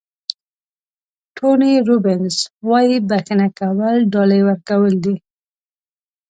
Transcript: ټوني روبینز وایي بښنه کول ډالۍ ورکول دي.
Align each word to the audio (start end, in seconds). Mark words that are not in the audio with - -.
ټوني 1.37 1.73
روبینز 1.87 2.35
وایي 2.67 2.97
بښنه 3.09 3.47
کول 3.59 3.97
ډالۍ 4.13 4.41
ورکول 4.45 4.93
دي. 5.03 5.15